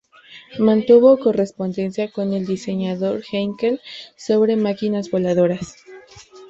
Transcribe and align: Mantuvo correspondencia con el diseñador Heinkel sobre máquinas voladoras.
Mantuvo 0.57 1.19
correspondencia 1.19 2.09
con 2.09 2.33
el 2.33 2.47
diseñador 2.47 3.21
Heinkel 3.31 3.79
sobre 4.17 4.55
máquinas 4.55 5.11
voladoras. 5.11 5.75